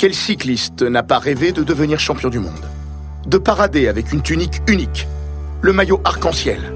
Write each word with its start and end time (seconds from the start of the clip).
Quel 0.00 0.14
cycliste 0.14 0.80
n'a 0.80 1.02
pas 1.02 1.18
rêvé 1.18 1.52
de 1.52 1.62
devenir 1.62 2.00
champion 2.00 2.30
du 2.30 2.38
monde 2.38 2.64
De 3.26 3.36
parader 3.36 3.86
avec 3.86 4.14
une 4.14 4.22
tunique 4.22 4.62
unique, 4.66 5.06
le 5.60 5.74
maillot 5.74 6.00
arc-en-ciel. 6.04 6.72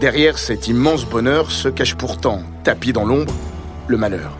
Derrière 0.00 0.38
cet 0.38 0.66
immense 0.66 1.04
bonheur 1.04 1.50
se 1.50 1.68
cache 1.68 1.94
pourtant, 1.94 2.42
tapis 2.64 2.94
dans 2.94 3.04
l'ombre, 3.04 3.34
le 3.86 3.98
malheur. 3.98 4.38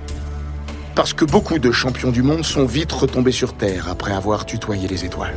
Parce 0.95 1.13
que 1.13 1.27
beaucoup 1.27 1.59
de 1.59 1.71
champions 1.71 2.13
du 2.13 2.23
monde 2.23 2.47
sont 2.47 2.65
vite 2.65 2.93
retombés 2.93 3.31
sur 3.31 3.53
Terre 3.53 3.91
après 3.91 4.15
avoir 4.15 4.47
tutoyé 4.47 4.89
les 4.89 5.05
étoiles. 5.05 5.37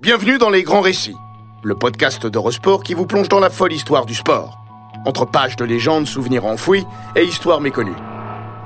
Bienvenue 0.00 0.38
dans 0.38 0.48
Les 0.48 0.62
Grands 0.62 0.80
Récits, 0.80 1.16
le 1.64 1.74
podcast 1.74 2.24
d'Eurosport 2.24 2.84
qui 2.84 2.94
vous 2.94 3.04
plonge 3.04 3.28
dans 3.28 3.40
la 3.40 3.50
folle 3.50 3.72
histoire 3.72 4.06
du 4.06 4.14
sport. 4.14 4.56
Entre 5.04 5.24
pages 5.24 5.56
de 5.56 5.64
légendes, 5.64 6.06
souvenirs 6.06 6.44
enfouis 6.44 6.86
et 7.16 7.24
histoires 7.24 7.60
méconnues. 7.60 7.96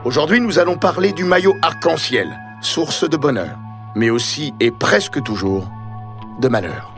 Aujourd'hui, 0.05 0.43
nous 0.43 0.59
allons 0.59 0.77
parler 0.77 1.13
du 1.13 1.25
maillot 1.25 1.55
arc-en-ciel, 1.63 2.29
source 2.61 3.09
de 3.09 3.17
bonheur, 3.17 3.57
mais 3.95 4.11
aussi 4.11 4.53
et 4.61 4.71
presque 4.71 5.23
toujours 5.23 5.71
de 6.39 6.49
malheur. 6.49 6.93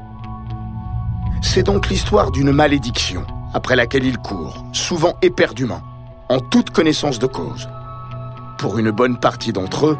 C'est 1.40 1.62
donc 1.62 1.88
l'histoire 1.88 2.32
d'une 2.32 2.50
malédiction 2.50 3.24
après 3.52 3.76
laquelle 3.76 4.04
il 4.04 4.18
court, 4.18 4.64
souvent 4.72 5.14
éperdument, 5.22 5.82
en 6.28 6.40
toute 6.40 6.70
connaissance 6.70 7.20
de 7.20 7.28
cause. 7.28 7.68
Pour 8.58 8.78
une 8.78 8.90
bonne 8.90 9.16
partie 9.16 9.52
d'entre 9.52 9.86
eux, 9.86 9.98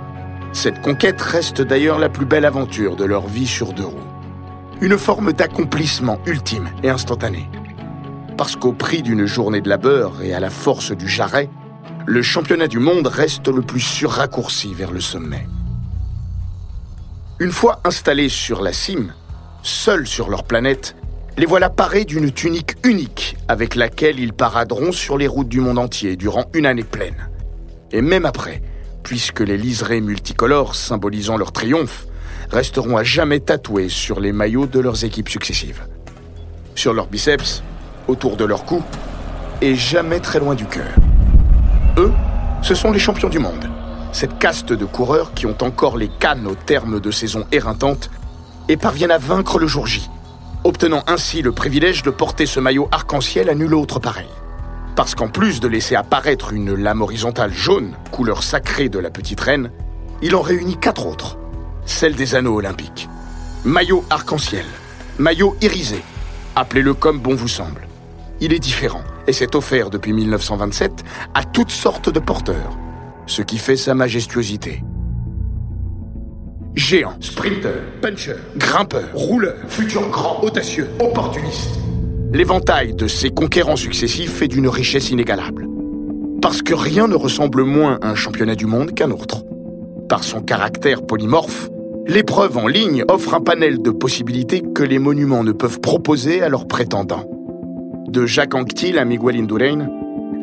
cette 0.53 0.83
conquête 0.83 1.23
reste 1.23 1.63
d'ailleurs 1.63 2.01
la 2.01 2.09
plus 2.09 2.27
belle 2.27 2.45
aventure 2.45 2.97
de 2.97 3.05
leur 3.05 3.29
vie 3.29 3.47
sur 3.47 3.73
deux 3.73 3.87
roues. 3.87 4.14
Une 4.85 4.99
forme 4.99 5.33
d'accomplissement 5.33 6.19
ultime 6.27 6.69
et 6.83 6.91
instantané. 6.91 7.49
Parce 8.37 8.55
qu'au 8.55 8.75
prix 8.75 9.01
d'une 9.01 9.25
journée 9.25 9.63
de 9.63 9.69
labeur 9.71 10.21
et 10.21 10.35
à 10.35 10.41
la 10.41 10.51
force 10.51 10.93
du 10.93 11.09
jarret, 11.09 11.49
le 12.05 12.21
championnat 12.21 12.69
du 12.69 12.79
monde 12.79 13.07
reste 13.07 13.49
le 13.49 13.63
plus 13.63 13.81
sûr 13.81 14.11
raccourci 14.11 14.75
vers 14.75 14.91
le 14.91 15.01
sommet. 15.01 15.47
Une 17.41 17.51
fois 17.51 17.81
installés 17.85 18.29
sur 18.29 18.61
la 18.61 18.75
cime, 18.75 19.15
seuls 19.63 20.07
sur 20.07 20.29
leur 20.29 20.45
planète, 20.45 20.97
les 21.39 21.47
voilà 21.47 21.71
parés 21.71 22.05
d'une 22.05 22.31
tunique 22.31 22.75
unique 22.85 23.39
avec 23.48 23.77
laquelle 23.77 24.20
ils 24.20 24.35
paraderont 24.35 24.92
sur 24.92 25.17
les 25.17 25.29
routes 25.29 25.48
du 25.48 25.61
monde 25.61 25.79
entier 25.79 26.14
durant 26.17 26.45
une 26.53 26.67
année 26.67 26.85
pleine. 26.85 27.31
Et 27.91 28.03
même 28.03 28.27
après, 28.27 28.61
puisque 29.03 29.41
les 29.41 29.57
liserés 29.57 30.03
multicolores 30.03 30.75
symbolisant 30.75 31.39
leur 31.39 31.53
triomphe 31.53 32.07
resteront 32.51 32.97
à 32.97 33.05
jamais 33.05 33.41
tatoués 33.41 33.89
sur 33.89 34.21
les 34.21 34.33
maillots 34.33 34.67
de 34.67 34.81
leurs 34.81 35.05
équipes 35.05 35.29
successives. 35.29 35.83
Sur 36.75 36.93
leurs 36.93 37.07
biceps, 37.07 37.63
autour 38.09 38.37
de 38.37 38.45
leur 38.45 38.65
cou, 38.65 38.83
et 39.61 39.75
jamais 39.75 40.21
très 40.21 40.41
loin 40.41 40.55
du 40.55 40.67
cœur. 40.67 40.93
Eux, 41.97 42.13
ce 42.63 42.75
sont 42.75 42.91
les 42.91 42.99
champions 42.99 43.29
du 43.29 43.39
monde. 43.39 43.69
Cette 44.13 44.39
caste 44.39 44.73
de 44.73 44.85
coureurs 44.85 45.33
qui 45.35 45.47
ont 45.47 45.57
encore 45.63 45.97
les 45.97 46.09
cannes 46.09 46.47
au 46.47 46.55
terme 46.55 47.01
de 47.01 47.11
saison 47.11 47.47
éreintantes 47.53 48.11
et 48.69 48.77
parviennent 48.77 49.11
à 49.11 49.19
vaincre 49.19 49.59
le 49.59 49.67
jour 49.67 49.87
J, 49.87 50.09
obtenant 50.65 51.03
ainsi 51.07 51.43
le 51.43 51.53
privilège 51.53 52.03
de 52.03 52.11
porter 52.11 52.47
ce 52.47 52.61
maillot 52.61 52.89
arc-en-ciel 52.93 53.49
à 53.49 53.55
nul 53.55 53.75
autre 53.75 54.01
pareil. 54.01 54.29
Parce 54.97 55.15
qu'en 55.15 55.29
plus 55.29 55.61
de 55.61 55.69
laisser 55.69 55.97
apparaître 55.97 56.53
une 56.53 56.75
lame 56.75 57.03
horizontale 57.03 57.53
jaune, 57.53 57.95
couleur 58.13 58.43
sacrée 58.43 58.89
de 58.89 58.99
la 58.99 59.11
petite 59.11 59.41
reine, 59.41 59.71
il 60.23 60.37
en 60.37 60.41
réunit 60.41 60.77
quatre 60.77 61.07
autres. 61.07 61.37
Celle 61.86 62.14
des 62.14 62.34
anneaux 62.34 62.56
olympiques. 62.56 63.08
Maillot 63.64 64.05
arc-en-ciel. 64.11 64.64
Maillot 65.18 65.56
irisé. 65.61 66.02
Appelez-le 66.56 66.95
comme 66.95 67.20
bon 67.20 67.34
vous 67.34 67.48
semble. 67.48 67.86
Il 68.40 68.52
est 68.52 68.58
différent 68.58 69.02
et 69.27 69.33
s'est 69.33 69.55
offert 69.56 69.90
depuis 69.90 70.12
1927 70.12 71.05
à 71.34 71.45
toutes 71.45 71.70
sortes 71.70 72.11
de 72.11 72.20
porteurs, 72.20 72.77
ce 73.27 73.42
qui 73.42 73.58
fait 73.58 73.77
sa 73.77 73.95
majestuosité. 73.95 74.83
Géant, 76.74 77.14
sprinter, 77.20 77.83
puncher, 78.02 78.34
grimpeur, 78.56 79.08
rouleur, 79.14 79.56
futur 79.68 80.08
grand, 80.08 80.42
audacieux, 80.42 80.89
opportuniste. 80.98 81.70
L'éventail 82.33 82.95
de 82.95 83.06
ces 83.06 83.30
conquérants 83.30 83.77
successifs 83.77 84.42
est 84.42 84.48
d'une 84.48 84.68
richesse 84.68 85.11
inégalable. 85.11 85.68
Parce 86.42 86.62
que 86.62 86.74
rien 86.74 87.06
ne 87.06 87.14
ressemble 87.14 87.62
moins 87.62 87.98
à 88.02 88.08
un 88.08 88.14
championnat 88.16 88.56
du 88.56 88.66
monde 88.66 88.92
qu'un 88.92 89.12
autre. 89.12 89.45
Par 90.08 90.24
son 90.24 90.42
caractère 90.42 91.06
polymorphe, 91.06 91.70
l'épreuve 92.07 92.59
en 92.59 92.67
ligne 92.67 93.05
offre 93.09 93.35
un 93.35 93.41
panel 93.41 93.81
de 93.81 93.91
possibilités 93.91 94.63
que 94.75 94.83
les 94.83 94.98
monuments 94.98 95.45
ne 95.45 95.53
peuvent 95.53 95.81
proposer 95.81 96.42
à 96.42 96.48
leurs 96.48 96.67
prétendants. 96.67 97.29
De 98.09 98.27
Jacques 98.27 98.55
Anquetil 98.55 98.98
à 98.98 99.05
Miguel 99.05 99.37
Indurain, 99.37 99.89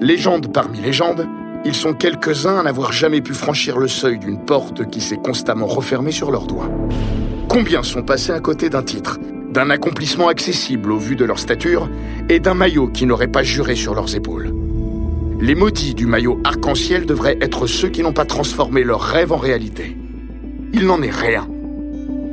légende 0.02 0.52
parmi 0.52 0.82
légendes, 0.82 1.28
ils 1.64 1.76
sont 1.76 1.94
quelques-uns 1.94 2.58
à 2.58 2.64
n'avoir 2.64 2.92
jamais 2.92 3.22
pu 3.22 3.34
franchir 3.34 3.78
le 3.78 3.88
seuil 3.88 4.18
d'une 4.18 4.44
porte 4.44 4.90
qui 4.90 5.00
s'est 5.00 5.18
constamment 5.24 5.68
refermée 5.68 6.12
sur 6.12 6.32
leurs 6.32 6.48
doigts. 6.48 6.70
Combien 7.48 7.84
sont 7.84 8.02
passés 8.02 8.32
à 8.32 8.40
côté 8.40 8.70
d'un 8.70 8.82
titre, 8.82 9.20
d'un 9.52 9.70
accomplissement 9.70 10.30
accessible 10.30 10.92
au 10.92 10.98
vu 10.98 11.16
de 11.16 11.26
leur 11.26 11.38
stature 11.38 11.90
et 12.30 12.40
d'un 12.40 12.56
maillot 12.56 12.88
qui 12.88 13.06
n'aurait 13.06 13.28
pas 13.28 13.44
juré 13.44 13.76
sur 13.76 13.94
leurs 13.94 14.16
épaules? 14.16 14.52
Les 15.40 15.56
maudits 15.56 15.94
du 15.94 16.06
maillot 16.06 16.40
arc-en-ciel 16.44 17.06
devraient 17.06 17.38
être 17.42 17.68
ceux 17.68 17.90
qui 17.90 18.02
n'ont 18.02 18.14
pas 18.14 18.26
transformé 18.26 18.84
leur 18.84 19.02
rêve 19.02 19.32
en 19.32 19.38
réalité. 19.38 19.98
Il 20.74 20.86
n'en 20.86 21.02
est 21.02 21.12
rien. 21.12 21.48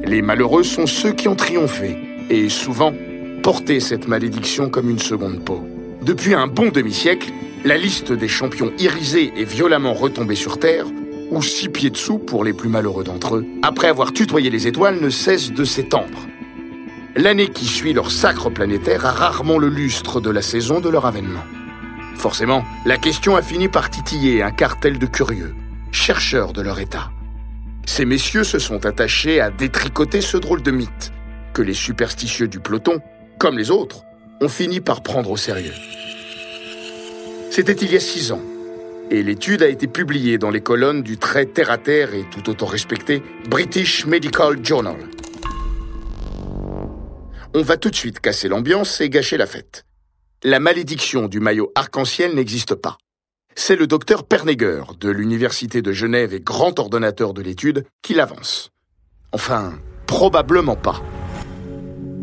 Les 0.09 0.23
malheureux 0.23 0.63
sont 0.63 0.87
ceux 0.87 1.13
qui 1.13 1.29
ont 1.29 1.37
triomphé 1.37 1.99
et 2.31 2.49
souvent 2.49 2.95
porté 3.43 3.79
cette 3.79 4.09
malédiction 4.09 4.71
comme 4.71 4.89
une 4.89 4.99
seconde 4.99 5.45
peau. 5.45 5.69
Depuis 6.01 6.33
un 6.33 6.47
bon 6.47 6.71
demi-siècle, 6.71 7.31
la 7.63 7.77
liste 7.77 8.13
des 8.13 8.27
champions 8.27 8.73
irisés 8.79 9.35
est 9.37 9.45
violemment 9.45 9.93
retombée 9.93 10.35
sur 10.35 10.59
Terre, 10.59 10.87
ou 11.31 11.43
six 11.43 11.69
pieds 11.69 11.91
dessous 11.91 12.17
pour 12.17 12.43
les 12.43 12.55
plus 12.55 12.71
malheureux 12.71 13.05
d'entre 13.05 13.37
eux, 13.37 13.47
après 13.61 13.89
avoir 13.89 14.15
tutoyé 14.15 14.49
les 14.49 14.67
étoiles, 14.67 14.99
ne 14.99 15.11
cesse 15.11 15.53
de 15.53 15.65
s'étendre. 15.65 16.27
L'année 17.15 17.49
qui 17.49 17.67
suit 17.67 17.93
leur 17.93 18.11
sacre 18.11 18.49
planétaire 18.49 19.05
a 19.05 19.13
rarement 19.13 19.59
le 19.59 19.69
lustre 19.69 20.23
de 20.23 20.31
la 20.31 20.41
saison 20.41 20.81
de 20.81 20.89
leur 20.89 21.05
avènement. 21.05 21.45
Forcément, 22.17 22.65
la 22.87 22.97
question 22.97 23.37
a 23.37 23.43
fini 23.43 23.69
par 23.69 23.91
titiller 23.91 24.43
un 24.43 24.53
cartel 24.53 24.99
de 24.99 25.07
curieux, 25.07 25.55
chercheurs 25.93 26.55
de 26.55 26.63
leur 26.63 26.81
état. 26.81 27.11
Ces 27.89 28.05
messieurs 28.05 28.45
se 28.45 28.59
sont 28.59 28.85
attachés 28.85 29.41
à 29.41 29.51
détricoter 29.51 30.21
ce 30.21 30.37
drôle 30.37 30.63
de 30.63 30.71
mythe, 30.71 31.11
que 31.55 31.63
les 31.63 31.73
superstitieux 31.73 32.47
du 32.47 32.61
peloton, 32.61 33.01
comme 33.39 33.57
les 33.57 33.71
autres, 33.71 34.05
ont 34.43 34.49
fini 34.49 34.81
par 34.83 35.03
prendre 35.03 35.31
au 35.31 35.39
sérieux. 35.39 35.73
C'était 37.51 37.73
il 37.73 37.91
y 37.91 37.97
a 37.97 38.01
six 38.01 38.31
ans, 38.31 38.43
et 39.11 39.23
l'étude 39.23 39.63
a 39.63 39.69
été 39.69 39.87
publiée 39.87 40.37
dans 40.37 40.51
les 40.51 40.61
colonnes 40.61 41.03
du 41.03 41.17
très 41.17 41.47
terre-à-terre 41.47 42.13
et 42.13 42.25
tout 42.31 42.51
autant 42.51 42.67
respecté 42.67 43.23
British 43.49 44.05
Medical 44.05 44.63
Journal. 44.63 44.99
On 47.55 47.63
va 47.63 47.79
tout 47.79 47.89
de 47.89 47.97
suite 47.97 48.21
casser 48.21 48.49
l'ambiance 48.49 49.01
et 49.01 49.09
gâcher 49.09 49.39
la 49.39 49.47
fête. 49.47 49.87
La 50.45 50.61
malédiction 50.61 51.27
du 51.27 51.41
maillot 51.41 51.73
arc-en-ciel 51.75 52.35
n'existe 52.35 52.75
pas. 52.75 52.99
C'est 53.55 53.77
le 53.77 53.87
docteur 53.87 54.25
Pernegger 54.25 54.83
de 55.01 55.11
l'Université 55.11 55.83
de 55.83 55.93
Genève 55.93 56.33
et 56.33 56.41
grand 56.41 56.79
ordonnateur 56.79 57.35
de 57.35 57.43
l'étude 57.43 57.85
qui 58.03 58.15
l'avance. 58.15 58.71
Enfin, 59.33 59.75
probablement 60.07 60.77
pas. 60.77 61.03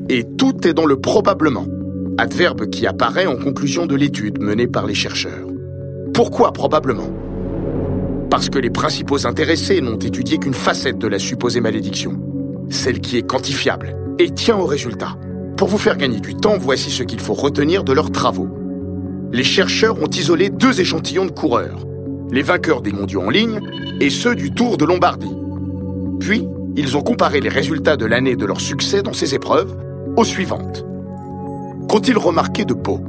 Et 0.09 0.23
tout 0.37 0.67
est 0.67 0.73
dans 0.73 0.85
le 0.85 0.99
probablement 0.99 1.67
adverbe 2.17 2.69
qui 2.69 2.87
apparaît 2.87 3.25
en 3.25 3.35
conclusion 3.35 3.85
de 3.85 3.95
l'étude 3.95 4.41
menée 4.41 4.67
par 4.67 4.85
les 4.85 4.93
chercheurs. 4.93 5.47
Pourquoi 6.13 6.53
probablement? 6.53 7.11
Parce 8.29 8.49
que 8.49 8.57
les 8.59 8.69
principaux 8.69 9.27
intéressés 9.27 9.81
n'ont 9.81 9.99
étudié 9.99 10.37
qu'une 10.37 10.53
facette 10.53 10.97
de 10.97 11.07
la 11.07 11.19
supposée 11.19 11.61
malédiction, 11.61 12.19
celle 12.69 13.01
qui 13.01 13.17
est 13.17 13.27
quantifiable 13.27 13.95
et 14.17 14.31
tient 14.31 14.57
au 14.57 14.65
résultat. 14.65 15.17
Pour 15.57 15.67
vous 15.67 15.77
faire 15.77 15.97
gagner 15.97 16.21
du 16.21 16.35
temps, 16.35 16.57
voici 16.57 16.89
ce 16.89 17.03
qu'il 17.03 17.19
faut 17.19 17.33
retenir 17.33 17.83
de 17.83 17.93
leurs 17.93 18.11
travaux. 18.11 18.49
Les 19.31 19.43
chercheurs 19.43 20.01
ont 20.01 20.07
isolé 20.07 20.49
deux 20.49 20.79
échantillons 20.79 21.25
de 21.25 21.31
coureurs, 21.31 21.85
les 22.31 22.41
vainqueurs 22.41 22.81
des 22.81 22.91
mondiaux 22.91 23.21
en 23.21 23.29
ligne 23.29 23.59
et 23.99 24.09
ceux 24.09 24.35
du 24.35 24.51
Tour 24.51 24.77
de 24.77 24.85
Lombardie. 24.85 25.35
Puis, 26.19 26.47
ils 26.75 26.97
ont 26.97 27.01
comparé 27.01 27.39
les 27.39 27.49
résultats 27.49 27.97
de 27.97 28.05
l'année 28.05 28.35
de 28.35 28.45
leur 28.45 28.59
succès 28.59 29.01
dans 29.01 29.13
ces 29.13 29.35
épreuves 29.35 29.75
aux 30.17 30.23
suivantes. 30.23 30.85
Qu'ont-ils 31.89 32.17
remarqué 32.17 32.65
de 32.65 32.73
beau? 32.73 32.99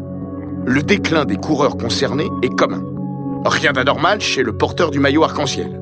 Le 0.64 0.82
déclin 0.82 1.24
des 1.24 1.36
coureurs 1.36 1.76
concernés 1.76 2.28
est 2.42 2.54
commun. 2.54 2.82
Rien 3.44 3.72
d'anormal 3.72 4.20
chez 4.20 4.42
le 4.42 4.56
porteur 4.56 4.90
du 4.90 4.98
maillot 4.98 5.24
arc-en-ciel. 5.24 5.80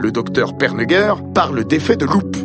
Le 0.00 0.12
docteur 0.12 0.56
Pernegger 0.56 1.14
parle 1.34 1.64
d'effet 1.64 1.96
de 1.96 2.04
loupe. 2.04 2.36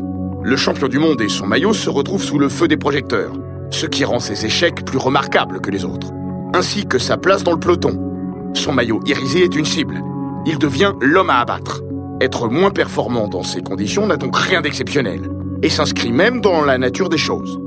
Le 0.44 0.56
champion 0.56 0.88
du 0.88 1.00
monde 1.00 1.22
et 1.22 1.30
son 1.30 1.46
maillot 1.46 1.74
se 1.74 1.90
retrouvent 1.90 2.24
sous 2.24 2.40
le 2.40 2.48
feu 2.48 2.68
des 2.68 2.78
projecteurs, 2.78 3.34
ce 3.72 3.86
qui 3.86 4.06
rend 4.06 4.20
ses 4.20 4.46
échecs 4.46 4.86
plus 4.86 4.98
remarquables 4.98 5.60
que 5.60 5.70
les 5.70 5.84
autres, 5.84 6.12
ainsi 6.54 6.86
que 6.86 7.00
sa 7.00 7.18
place 7.18 7.44
dans 7.44 7.54
le 7.54 7.60
peloton. 7.60 8.52
Son 8.54 8.74
maillot 8.74 9.02
irisé 9.06 9.44
est 9.44 9.56
une 9.56 9.66
cible. 9.66 10.02
Il 10.46 10.58
devient 10.58 10.94
l'homme 11.02 11.30
à 11.30 11.40
abattre. 11.40 11.82
Être 12.22 12.48
moins 12.48 12.72
performant 12.72 13.28
dans 13.28 13.44
ces 13.44 13.62
conditions 13.62 14.08
n'a 14.08 14.18
donc 14.18 14.36
rien 14.36 14.62
d'exceptionnel, 14.62 15.30
et 15.62 15.70
s'inscrit 15.70 16.12
même 16.12 16.42
dans 16.42 16.64
la 16.64 16.78
nature 16.78 17.10
des 17.10 17.18
choses. 17.18 17.60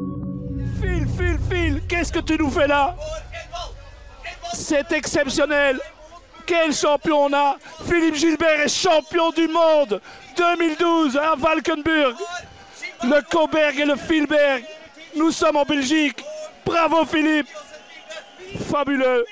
Phil, 0.81 1.06
Phil, 1.19 1.38
Phil, 1.50 1.82
qu'est-ce 1.88 2.12
que 2.12 2.20
tu 2.20 2.37
nous 2.38 2.50
fais 2.50 2.67
là? 2.67 2.96
C'est 4.52 4.93
exceptionnel 4.93 5.79
quel 6.46 6.75
champion 6.75 7.26
on 7.26 7.32
a? 7.32 7.56
Philippe 7.87 8.17
Gilbert 8.17 8.61
est 8.61 8.69
champion 8.69 9.31
du 9.31 9.49
monde 9.49 10.00
2012 10.37 11.17
à 11.17 11.34
Valkenburg. 11.37 12.14
Le 13.05 13.20
Coberg 13.31 13.79
et 13.79 13.84
le 13.84 13.96
Filberg. 13.96 14.64
Nous 15.17 15.31
sommes 15.31 15.56
en 15.56 15.64
Belgique. 15.64 16.23
Bravo 16.64 17.05
Philippe. 17.05 17.49
Fabuleux. 18.58 19.25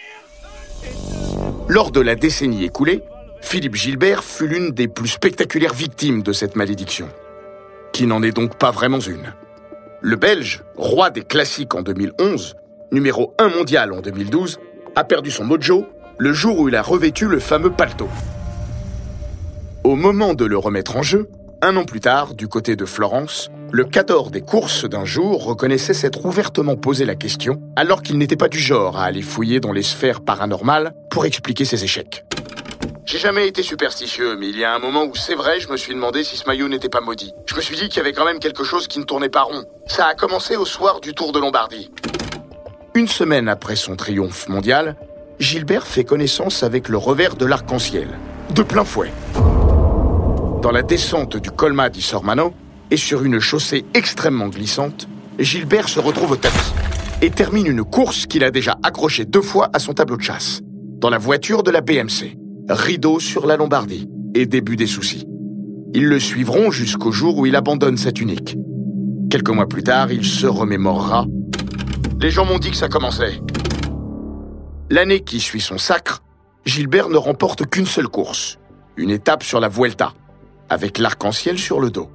Lors 1.69 1.91
de 1.91 2.01
la 2.01 2.15
décennie 2.15 2.65
écoulée, 2.65 3.03
Philippe 3.41 3.75
Gilbert 3.75 4.25
fut 4.25 4.47
l'une 4.47 4.71
des 4.71 4.89
plus 4.89 5.09
spectaculaires 5.09 5.75
victimes 5.75 6.23
de 6.23 6.33
cette 6.33 6.57
malédiction, 6.57 7.09
qui 7.93 8.07
n'en 8.07 8.23
est 8.23 8.33
donc 8.33 8.57
pas 8.57 8.71
vraiment 8.71 9.01
une. 9.01 9.35
Le 10.01 10.17
Belge, 10.17 10.65
roi 10.77 11.11
des 11.11 11.23
classiques 11.23 11.75
en 11.75 11.83
2011, 11.83 12.57
numéro 12.93 13.35
1 13.39 13.49
mondial 13.49 13.93
en 13.93 14.01
2012, 14.01 14.59
a 14.97 15.05
perdu 15.05 15.31
son 15.31 15.45
mojo 15.45 15.87
le 16.19 16.33
jour 16.33 16.59
où 16.59 16.69
il 16.69 16.77
a 16.77 16.83
revêtu 16.83 17.27
le 17.27 17.39
fameux 17.39 17.71
paletot. 17.71 18.09
Au 19.85 19.97
moment 19.97 20.35
de 20.35 20.45
le 20.45 20.59
remettre 20.59 20.97
en 20.97 21.03
jeu, 21.03 21.29
un 21.63 21.77
an 21.77 21.85
plus 21.85 22.01
tard, 22.01 22.35
du 22.35 22.49
côté 22.49 22.75
de 22.75 22.85
Florence, 22.85 23.51
le 23.71 23.85
cador 23.85 24.31
des 24.31 24.41
courses 24.41 24.89
d'un 24.89 25.05
jour 25.05 25.45
reconnaissait 25.45 25.95
s'être 25.95 26.25
ouvertement 26.25 26.77
posé 26.77 27.05
la 27.05 27.15
question, 27.15 27.61
alors 27.77 28.03
qu'il 28.03 28.19
n'était 28.19 28.37
pas 28.37 28.49
du 28.49 28.59
genre 28.59 28.99
à 28.99 29.05
aller 29.05 29.23
fouiller 29.23 29.61
dans 29.61 29.73
les 29.73 29.83
sphères 29.83 30.23
paranormales 30.23 30.95
pour 31.11 31.27
expliquer 31.27 31.65
ses 31.65 31.85
échecs. 31.85 32.25
J'ai 33.05 33.19
jamais 33.19 33.47
été 33.47 33.63
superstitieux, 33.63 34.37
mais 34.37 34.49
il 34.49 34.59
y 34.59 34.65
a 34.65 34.75
un 34.75 34.79
moment 34.79 35.05
où 35.05 35.15
c'est 35.15 35.35
vrai, 35.35 35.61
je 35.61 35.69
me 35.69 35.77
suis 35.77 35.95
demandé 35.95 36.25
si 36.25 36.37
ce 36.37 36.47
maillot 36.47 36.69
n'était 36.69 36.89
pas 36.89 37.01
maudit. 37.01 37.33
Je 37.47 37.55
me 37.55 37.61
suis 37.61 37.77
dit 37.77 37.89
qu'il 37.89 37.99
y 37.99 38.01
avait 38.01 38.13
quand 38.13 38.25
même 38.25 38.39
quelque 38.39 38.65
chose 38.65 38.89
qui 38.89 38.99
ne 38.99 39.05
tournait 39.05 39.29
pas 39.29 39.43
rond. 39.43 39.65
Ça 39.87 40.07
a 40.07 40.15
commencé 40.15 40.57
au 40.57 40.65
soir 40.65 41.01
du 41.01 41.13
Tour 41.13 41.33
de 41.33 41.41
Lombardie. 41.41 41.91
Une 42.95 43.09
semaine 43.09 43.49
après 43.49 43.77
son 43.77 43.97
triomphe 43.97 44.49
mondial, 44.49 44.97
Gilbert 45.39 45.87
fait 45.87 46.05
connaissance 46.05 46.63
avec 46.63 46.89
le 46.89 46.99
revers 46.99 47.37
de 47.37 47.47
l'arc-en-ciel, 47.47 48.09
de 48.55 48.63
plein 48.63 48.85
fouet. 48.85 49.11
Dans 50.63 50.73
la 50.73 50.83
descente 50.83 51.39
du 51.39 51.51
Colma 51.51 51.89
di 51.89 52.03
Sormano 52.03 52.53
et 52.91 52.99
sur 52.99 53.25
une 53.25 53.41
chaussée 53.41 53.87
extrêmement 53.95 54.49
glissante, 54.49 55.09
Gilbert 55.39 55.89
se 55.89 56.01
retrouve 56.01 56.33
au 56.33 56.37
tapis 56.37 56.75
et 57.23 57.31
termine 57.31 57.67
une 57.67 57.83
course 57.83 58.27
qu'il 58.27 58.45
a 58.45 58.51
déjà 58.51 58.77
accrochée 58.83 59.25
deux 59.25 59.41
fois 59.41 59.71
à 59.73 59.79
son 59.79 59.95
tableau 59.95 60.19
de 60.19 60.23
chasse, 60.23 60.61
dans 60.99 61.09
la 61.09 61.17
voiture 61.17 61.63
de 61.63 61.71
la 61.71 61.81
BMC. 61.81 62.37
Rideau 62.69 63.21
sur 63.21 63.47
la 63.47 63.57
Lombardie 63.57 64.11
et 64.35 64.45
début 64.45 64.77
des 64.77 64.87
soucis. 64.87 65.27
Ils 65.95 66.07
le 66.07 66.21
suivront 66.21 66.71
jusqu'au 66.71 67.11
jour 67.11 67.39
où 67.39 67.47
il 67.47 67.57
abandonne 67.57 67.97
sa 67.97 68.13
tunique. 68.13 68.55
Quelques 69.31 69.51
mois 69.51 69.67
plus 69.67 69.83
tard, 69.83 70.13
il 70.13 70.27
se 70.27 70.47
remémorera. 70.47 71.25
Les 72.21 72.31
gens 72.31 72.45
m'ont 72.45 72.59
dit 72.59 72.71
que 72.71 72.77
ça 72.77 72.89
commençait. 72.89 73.41
L'année 74.91 75.21
qui 75.21 75.41
suit 75.41 75.63
son 75.63 75.79
sacre, 75.79 76.23
Gilbert 76.67 77.09
ne 77.09 77.17
remporte 77.17 77.65
qu'une 77.67 77.87
seule 77.87 78.09
course, 78.09 78.59
une 78.99 79.11
étape 79.11 79.43
sur 79.43 79.59
la 79.59 79.69
Vuelta, 79.69 80.13
avec 80.71 80.99
l'arc-en-ciel 80.99 81.59
sur 81.59 81.81
le 81.81 81.91
dos. 81.91 82.09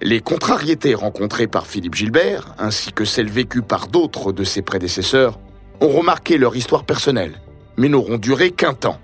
Les 0.00 0.20
contrariétés 0.20 0.94
rencontrées 0.94 1.46
par 1.46 1.66
Philippe 1.66 1.94
Gilbert, 1.94 2.54
ainsi 2.58 2.92
que 2.92 3.04
celles 3.04 3.30
vécues 3.30 3.62
par 3.62 3.88
d'autres 3.88 4.32
de 4.32 4.44
ses 4.44 4.62
prédécesseurs, 4.62 5.38
ont 5.80 5.88
remarqué 5.88 6.38
leur 6.38 6.56
histoire 6.56 6.84
personnelle, 6.84 7.40
mais 7.76 7.88
n'auront 7.88 8.18
duré 8.18 8.50
qu'un 8.50 8.74
temps, 8.74 9.00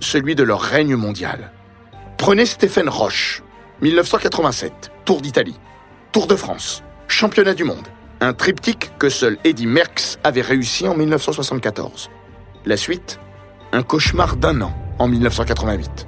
celui 0.00 0.34
de 0.34 0.42
leur 0.42 0.60
règne 0.60 0.96
mondial. 0.96 1.52
Prenez 2.16 2.46
Stéphane 2.46 2.88
Roche, 2.88 3.42
1987, 3.82 4.90
Tour 5.04 5.20
d'Italie, 5.20 5.58
Tour 6.12 6.26
de 6.26 6.36
France, 6.36 6.82
Championnat 7.08 7.54
du 7.54 7.64
monde, 7.64 7.88
un 8.20 8.32
triptyque 8.32 8.92
que 8.98 9.08
seul 9.08 9.38
Eddy 9.44 9.66
Merckx 9.66 10.18
avait 10.22 10.42
réussi 10.42 10.86
en 10.86 10.94
1974. 10.94 12.10
La 12.66 12.76
suite, 12.76 13.18
un 13.72 13.82
cauchemar 13.82 14.36
d'un 14.36 14.60
an 14.60 14.72
en 14.98 15.08
1988. 15.08 16.06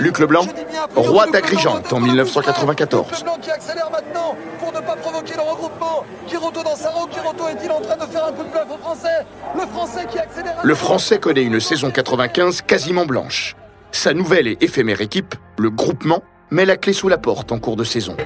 Luc 0.00 0.18
Leblanc, 0.18 0.46
roi 0.96 1.26
d'Agrigente 1.26 1.92
en 1.92 2.00
1994. 2.00 3.06
Luc 3.06 3.18
Leblanc 3.18 3.38
qui 3.42 3.50
accélère 3.50 3.90
maintenant 3.90 4.34
pour 4.58 4.72
ne 4.72 4.80
pas 4.80 4.96
provoquer 4.96 5.34
le 5.34 5.42
regroupement. 5.42 6.04
Giroto 6.26 6.62
dans 6.62 6.74
sa 6.74 6.88
roue, 6.88 7.06
Giroto 7.12 7.48
est-il 7.48 7.70
en 7.70 7.82
train 7.82 7.96
de 7.96 8.10
faire 8.10 8.24
un 8.24 8.32
coup 8.32 8.42
de 8.42 8.48
bluff 8.48 8.64
au 8.72 8.78
Français? 8.78 9.26
Le 9.54 9.66
Français 9.66 10.06
qui 10.10 10.18
accélère. 10.18 10.56
Le 10.62 10.74
Français 10.74 11.18
connaît 11.18 11.42
une 11.42 11.60
saison 11.60 11.90
95 11.90 12.62
quasiment 12.62 13.04
blanche. 13.04 13.56
Sa 13.92 14.14
nouvelle 14.14 14.46
et 14.46 14.56
éphémère 14.62 15.02
équipe, 15.02 15.34
le 15.58 15.68
groupement, 15.68 16.22
met 16.50 16.64
la 16.64 16.78
clé 16.78 16.94
sous 16.94 17.08
la 17.08 17.18
porte 17.18 17.52
en 17.52 17.58
cours 17.58 17.76
de 17.76 17.84
saison. 17.84 18.16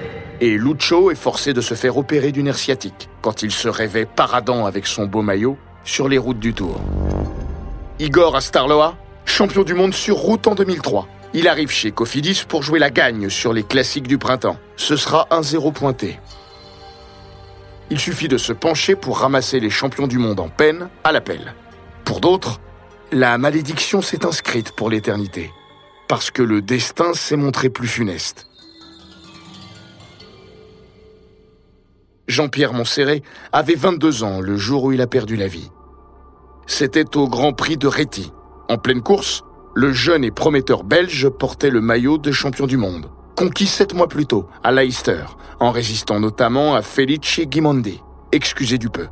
Et 0.41 0.57
Lucho 0.57 1.11
est 1.11 1.17
forcé 1.17 1.55
de 1.55 1.61
se 1.61 1.75
faire 1.75 1.97
opérer 1.97 2.31
d'une 2.31 2.45
nerf 2.45 2.59
sciatique 2.59 3.09
quand 3.21 3.43
il 3.43 3.51
se 3.51 3.67
rêvait 3.67 4.07
paradant 4.07 4.67
avec 4.67 4.87
son 4.87 5.07
beau 5.07 5.23
maillot 5.23 5.57
sur 5.83 6.09
les 6.09 6.19
routes 6.19 6.39
du 6.39 6.55
Tour. 6.55 6.81
Igor 7.99 8.37
Astarloa, 8.37 8.95
champion 9.25 9.65
du 9.65 9.75
monde 9.75 9.93
sur 9.95 10.17
route 10.17 10.47
en 10.47 10.55
2003, 10.55 11.09
il 11.35 11.49
arrive 11.49 11.71
chez 11.71 11.91
Cofidis 11.91 12.45
pour 12.49 12.63
jouer 12.63 12.79
la 12.79 12.91
gagne 12.91 13.29
sur 13.29 13.53
les 13.53 13.65
classiques 13.65 14.07
du 14.07 14.19
printemps. 14.19 14.57
Ce 14.77 14.97
sera 14.97 15.27
un 15.31 15.43
zéro 15.43 15.73
pointé. 15.73 16.21
Il 17.91 17.99
suffit 17.99 18.29
de 18.29 18.39
se 18.39 18.53
pencher 18.53 18.95
pour 18.95 19.19
ramasser 19.19 19.61
les 19.61 19.69
champions 19.69 20.07
du 20.07 20.19
monde 20.19 20.41
en 20.41 20.49
peine 20.49 20.89
à 21.03 21.13
l'appel. 21.13 21.55
Pour 22.05 22.21
d'autres, 22.21 22.61
la 23.13 23.37
malédiction 23.37 24.01
s'est 24.01 24.25
inscrite 24.25 24.73
pour 24.73 24.89
l'éternité, 24.89 25.51
parce 26.09 26.31
que 26.31 26.43
le 26.43 26.63
destin 26.63 27.13
s'est 27.15 27.37
montré 27.37 27.69
plus 27.69 27.89
funeste. 27.89 28.47
Jean-Pierre 32.27 32.73
Montserrat 32.73 33.21
avait 33.53 33.75
22 33.75 34.23
ans 34.23 34.41
le 34.41 34.57
jour 34.57 34.85
où 34.85 34.93
il 34.93 35.01
a 35.03 35.07
perdu 35.07 35.37
la 35.37 35.49
vie. 35.49 35.71
C'était 36.67 37.17
au 37.17 37.29
Grand 37.29 37.53
Prix 37.53 37.77
de 37.77 37.87
Réti. 37.87 38.33
En 38.71 38.79
pleine 38.79 39.03
course, 39.03 39.45
le 39.75 39.93
jeune 39.93 40.25
et 40.25 40.31
prometteur 40.31 40.85
belge 40.85 41.29
portait 41.29 41.71
le 41.71 41.81
maillot 41.81 42.19
de 42.19 42.31
champion 42.31 42.67
du 42.67 42.77
monde, 42.77 43.07
conquis 43.37 43.67
sept 43.67 43.95
mois 43.95 44.09
plus 44.09 44.27
tôt 44.27 44.47
à 44.63 44.71
Leicester, 44.71 45.25
en 45.59 45.71
résistant 45.73 46.21
notamment 46.21 46.75
à 46.75 46.83
Felice 46.83 47.41
Gimondi, 47.51 48.01
excusez 48.33 48.79
du 48.79 48.89
peu. 48.89 49.07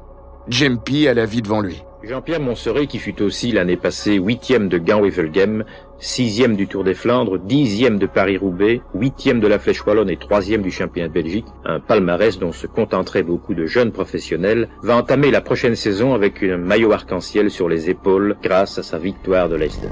Jempi 0.49 1.09
a 1.09 1.15
la 1.15 1.27
vie 1.27 1.43
devant 1.43 1.61
lui. 1.61 1.83
Jean-Pierre 2.05 2.41
Montseret, 2.41 2.89
qui 2.89 2.99
fut 2.99 3.23
aussi 3.23 3.53
l'année 3.53 3.77
passée 3.77 4.15
huitième 4.15 4.69
de 4.69 4.77
Gand-Wevelgem, 4.77 5.65
sixième 5.99 6.57
du 6.57 6.67
Tour 6.67 6.83
des 6.83 6.95
Flandres, 6.95 7.39
dixième 7.39 8.01
de 8.01 8.07
Paris-Roubaix, 8.07 8.81
huitième 8.93 9.39
de 9.39 9.47
la 9.47 9.61
Flèche 9.61 9.87
Wallonne 9.87 10.11
et 10.11 10.17
troisième 10.17 10.63
du 10.63 10.73
championnat 10.73 11.09
de 11.09 11.15
Belgique, 11.15 11.47
un 11.65 11.79
palmarès 11.79 12.41
dont 12.41 12.51
se 12.51 12.67
contenteraient 12.67 13.23
beaucoup 13.23 13.55
de 13.55 13.67
jeunes 13.67 13.93
professionnels, 13.93 14.69
va 14.83 14.97
entamer 14.97 15.31
la 15.31 15.41
prochaine 15.41 15.77
saison 15.77 16.13
avec 16.13 16.43
un 16.43 16.57
maillot 16.57 16.93
arc-en-ciel 16.93 17.53
sur 17.53 17.69
les 17.69 17.89
épaules 17.89 18.37
grâce 18.43 18.79
à 18.79 18.83
sa 18.83 18.99
victoire 18.99 19.49
de 19.49 19.55
Leicester. 19.55 19.89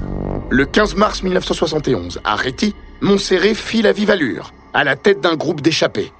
Le 0.53 0.65
15 0.65 0.95
mars 0.95 1.23
1971, 1.23 2.19
à 2.25 2.35
Réti, 2.35 2.75
Montserrat 2.99 3.53
fit 3.53 3.81
la 3.81 3.93
vive 3.93 4.11
allure, 4.11 4.53
à 4.73 4.83
la 4.83 4.97
tête 4.97 5.21
d'un 5.21 5.37
groupe 5.37 5.61
d'échappés. 5.61 6.11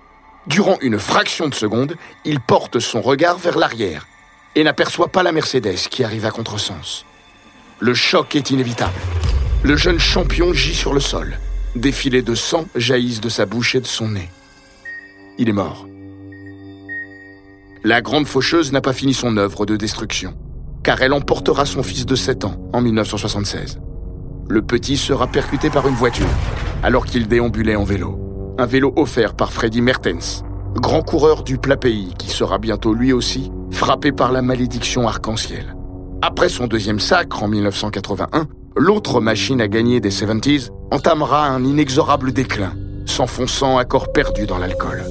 Durant 0.47 0.77
une 0.79 0.99
fraction 0.99 1.49
de 1.49 1.53
seconde, 1.53 1.97
il 2.23 2.39
porte 2.39 2.79
son 2.79 3.01
regard 3.01 3.37
vers 3.37 3.57
l'arrière 3.57 4.07
et 4.55 4.63
n'aperçoit 4.63 5.09
pas 5.09 5.21
la 5.21 5.33
Mercedes 5.33 5.89
qui 5.89 6.05
arrive 6.05 6.25
à 6.25 6.31
contresens. 6.31 7.05
Le 7.81 7.93
choc 7.93 8.37
est 8.37 8.51
inévitable. 8.51 9.01
Le 9.63 9.75
jeune 9.75 9.99
champion 9.99 10.53
gît 10.53 10.75
sur 10.75 10.93
le 10.93 11.01
sol. 11.01 11.37
Des 11.75 11.91
filets 11.91 12.21
de 12.21 12.33
sang 12.33 12.67
jaillissent 12.73 13.19
de 13.19 13.27
sa 13.27 13.45
bouche 13.45 13.75
et 13.75 13.81
de 13.81 13.85
son 13.85 14.07
nez. 14.07 14.29
Il 15.37 15.49
est 15.49 15.51
mort. 15.53 15.89
La 17.83 17.99
grande 17.99 18.27
faucheuse 18.27 18.71
n'a 18.71 18.79
pas 18.79 18.93
fini 18.93 19.13
son 19.13 19.35
œuvre 19.35 19.65
de 19.65 19.75
destruction, 19.75 20.37
car 20.83 21.01
elle 21.01 21.11
emportera 21.11 21.65
son 21.65 21.83
fils 21.83 22.05
de 22.05 22.15
7 22.15 22.45
ans 22.45 22.69
en 22.71 22.79
1976. 22.79 23.81
Le 24.51 24.61
petit 24.61 24.97
sera 24.97 25.27
percuté 25.27 25.69
par 25.69 25.87
une 25.87 25.95
voiture 25.95 26.27
alors 26.83 27.05
qu'il 27.05 27.27
déambulait 27.27 27.77
en 27.77 27.85
vélo. 27.85 28.19
Un 28.57 28.65
vélo 28.65 28.91
offert 28.97 29.33
par 29.33 29.53
Freddy 29.53 29.81
Mertens, 29.81 30.43
grand 30.75 31.01
coureur 31.01 31.43
du 31.43 31.57
plat 31.57 31.77
pays 31.77 32.13
qui 32.17 32.29
sera 32.29 32.57
bientôt 32.57 32.93
lui 32.93 33.13
aussi 33.13 33.49
frappé 33.71 34.11
par 34.11 34.33
la 34.33 34.41
malédiction 34.41 35.07
arc-en-ciel. 35.07 35.75
Après 36.21 36.49
son 36.49 36.67
deuxième 36.67 36.99
sacre 36.99 37.43
en 37.43 37.47
1981, 37.47 38.47
l'autre 38.75 39.21
machine 39.21 39.61
à 39.61 39.69
gagner 39.69 40.01
des 40.01 40.11
70s 40.11 40.69
entamera 40.91 41.47
un 41.47 41.63
inexorable 41.63 42.33
déclin, 42.33 42.73
s'enfonçant 43.05 43.77
à 43.77 43.85
corps 43.85 44.11
perdu 44.11 44.47
dans 44.47 44.57
l'alcool. 44.57 45.03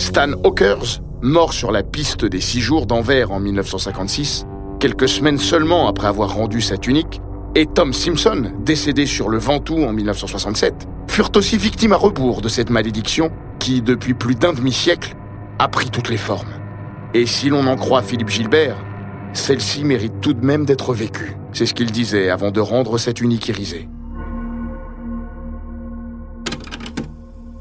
Stan 0.00 0.32
Hawkers, 0.44 1.00
mort 1.22 1.52
sur 1.52 1.70
la 1.70 1.84
piste 1.84 2.24
des 2.24 2.40
six 2.40 2.60
jours 2.60 2.86
d'Anvers 2.86 3.30
en 3.30 3.38
1956, 3.38 4.44
quelques 4.80 5.08
semaines 5.08 5.38
seulement 5.38 5.86
après 5.86 6.08
avoir 6.08 6.34
rendu 6.34 6.60
sa 6.60 6.76
tunique, 6.76 7.20
et 7.54 7.66
Tom 7.66 7.92
Simpson, 7.92 8.50
décédé 8.60 9.04
sur 9.04 9.28
le 9.28 9.38
Ventoux 9.38 9.84
en 9.84 9.92
1967, 9.92 10.88
furent 11.08 11.30
aussi 11.36 11.58
victimes 11.58 11.92
à 11.92 11.96
rebours 11.96 12.40
de 12.40 12.48
cette 12.48 12.70
malédiction 12.70 13.30
qui, 13.58 13.82
depuis 13.82 14.14
plus 14.14 14.34
d'un 14.34 14.54
demi-siècle, 14.54 15.14
a 15.58 15.68
pris 15.68 15.90
toutes 15.90 16.08
les 16.08 16.16
formes. 16.16 16.54
Et 17.12 17.26
si 17.26 17.50
l'on 17.50 17.66
en 17.66 17.76
croit 17.76 18.02
Philippe 18.02 18.30
Gilbert, 18.30 18.76
celle-ci 19.34 19.84
mérite 19.84 20.20
tout 20.22 20.32
de 20.32 20.44
même 20.44 20.64
d'être 20.64 20.94
vécue. 20.94 21.36
C'est 21.52 21.66
ce 21.66 21.74
qu'il 21.74 21.90
disait 21.90 22.30
avant 22.30 22.50
de 22.50 22.60
rendre 22.60 22.96
cette 22.96 23.20
unique 23.20 23.48
irisée. 23.48 23.88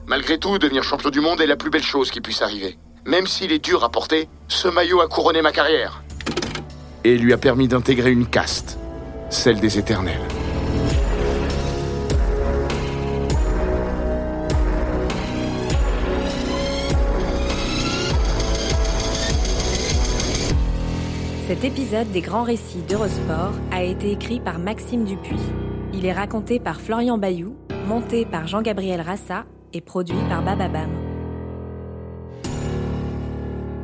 Malgré 0.08 0.38
tout, 0.38 0.58
devenir 0.58 0.84
champion 0.84 1.10
du 1.10 1.20
monde 1.20 1.42
est 1.42 1.48
la 1.48 1.58
plus 1.58 1.70
belle 1.70 1.84
chose 1.84 2.12
qui 2.12 2.22
puisse 2.22 2.42
arriver. 2.42 2.78
Même 3.06 3.28
s'il 3.28 3.52
est 3.52 3.64
dur 3.64 3.84
à 3.84 3.90
porter, 3.90 4.30
ce 4.48 4.68
maillot 4.68 5.02
a 5.02 5.08
couronné 5.08 5.42
ma 5.42 5.52
carrière. 5.52 6.04
Et 7.04 7.18
lui 7.18 7.34
a 7.34 7.38
permis 7.38 7.68
d'intégrer 7.68 8.12
une 8.12 8.28
caste, 8.28 8.78
celle 9.32 9.60
des 9.60 9.78
éternels. 9.78 10.22
Cet 21.48 21.64
épisode 21.64 22.12
des 22.12 22.22
grands 22.22 22.44
récits 22.44 22.82
d'Eurosport 22.88 23.54
a 23.72 23.84
été 23.84 24.12
écrit 24.12 24.40
par 24.40 24.60
Maxime 24.60 25.06
Dupuis. 25.06 25.36
Il 25.94 26.06
est 26.06 26.14
raconté 26.14 26.60
par 26.60 26.80
Florian 26.80 27.18
Bayou, 27.18 27.56
monté 27.88 28.26
par 28.26 28.48
Jean-Gabriel 28.48 29.02
Rassa 29.02 29.46
et 29.74 29.82
produit 29.82 30.16
par 30.30 30.44
Bababam. 30.44 31.11